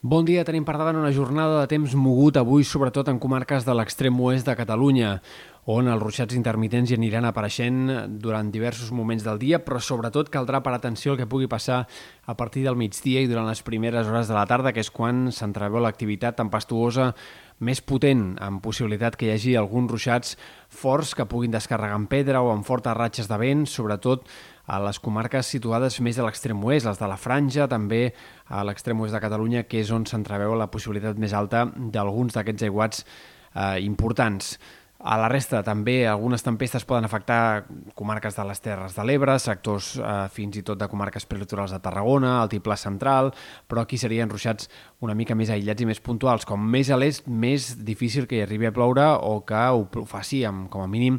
[0.00, 3.74] Bon dia, tenim per davant una jornada de temps mogut avui, sobretot en comarques de
[3.76, 5.18] l'extrem oest de Catalunya,
[5.70, 7.90] on els ruixats intermitents hi aniran apareixent
[8.22, 11.84] durant diversos moments del dia, però sobretot caldrà per atenció el que pugui passar
[12.26, 15.28] a partir del migdia i durant les primeres hores de la tarda, que és quan
[15.34, 17.12] s'entreveu l'activitat tempestuosa
[17.60, 20.36] més potent, amb possibilitat que hi hagi alguns ruixats
[20.72, 24.24] forts que puguin descarregar en pedra o amb fortes ratxes de vent, sobretot
[24.70, 28.14] a les comarques situades més a l'extrem oest, les de la Franja, també
[28.48, 32.70] a l'extrem oest de Catalunya, que és on s'entreveu la possibilitat més alta d'alguns d'aquests
[32.70, 34.54] aiguats eh, importants.
[35.00, 37.64] A la resta també algunes tempestes poden afectar
[37.96, 41.78] comarques de les Terres de l'Ebre, sectors eh, fins i tot de comarques prelitorals de
[41.80, 43.32] Tarragona, el Tiplà central,
[43.64, 44.68] però aquí serien ruixats
[45.00, 46.44] una mica més aïllats i més puntuals.
[46.44, 50.44] Com més a l'est, més difícil que hi arribi a ploure o que ho faci,
[50.44, 51.16] amb, com a mínim,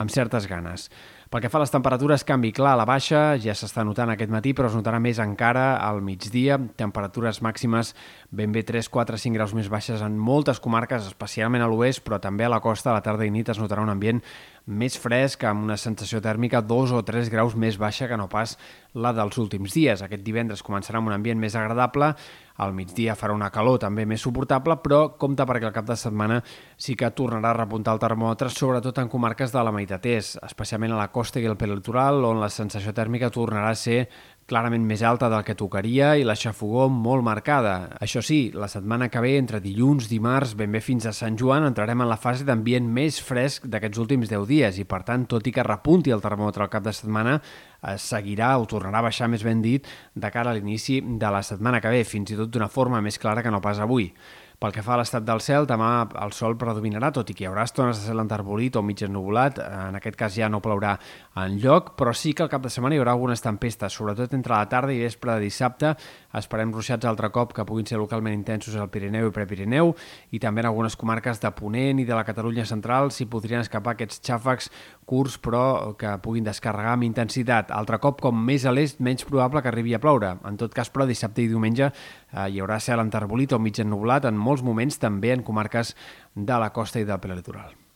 [0.00, 0.88] amb certes ganes.
[1.28, 4.30] Pel que fa a les temperatures, canvi clar a la baixa, ja s'està notant aquest
[4.32, 6.56] matí, però es notarà més encara al migdia.
[6.80, 7.90] Temperatures màximes
[8.32, 12.16] ben bé 3, 4, 5 graus més baixes en moltes comarques, especialment a l'oest, però
[12.16, 14.24] també a la costa, a la tarda i nit es notarà un ambient
[14.68, 18.56] més fresc, amb una sensació tèrmica 2 o 3 graus més baixa que no pas
[18.96, 20.00] la dels últims dies.
[20.04, 22.14] Aquest divendres començarà amb un ambient més agradable,
[22.58, 26.40] al migdia farà una calor també més suportable, però compta perquè el cap de setmana
[26.76, 30.96] sí que tornarà a repuntar el termòmetre, sobretot en comarques de la meitat est, especialment
[30.96, 34.08] a la i el pelitoral, on la sensació tèrmica tornarà a ser
[34.48, 37.98] clarament més alta del que tocaria i la xafogó molt marcada.
[38.00, 41.66] Això sí, la setmana que ve, entre dilluns, dimarts, ben bé fins a Sant Joan,
[41.68, 45.44] entrarem en la fase d'ambient més fresc d'aquests últims 10 dies i, per tant, tot
[45.44, 47.36] i que repunti el termòmetre al cap de setmana,
[47.82, 51.44] eh, seguirà o tornarà a baixar, més ben dit, de cara a l'inici de la
[51.44, 54.14] setmana que ve, fins i tot d'una forma més clara que no pas avui.
[54.58, 57.46] Pel que fa a l'estat del cel, demà el sol predominarà, tot i que hi
[57.46, 59.60] haurà estones de cel enterbolit o mig ennubulat.
[59.62, 60.96] En aquest cas ja no plourà
[61.38, 64.56] en lloc, però sí que al cap de setmana hi haurà algunes tempestes, sobretot entre
[64.56, 65.92] la tarda i vespre de dissabte.
[66.36, 69.94] Esperem ruixats altre cop que puguin ser localment intensos al Pirineu i Prepirineu
[70.36, 73.96] i també en algunes comarques de Ponent i de la Catalunya central s'hi podrien escapar
[73.96, 74.68] aquests xàfecs
[75.08, 77.72] curts però que puguin descarregar amb intensitat.
[77.72, 80.36] Altre cop, com més a l'est, menys probable que arribi a ploure.
[80.44, 84.28] En tot cas, però, dissabte i diumenge eh, hi haurà cel enterbolit o mig ennublat
[84.28, 85.96] en molts moments també en comarques
[86.34, 87.87] de la costa i del prelitoral.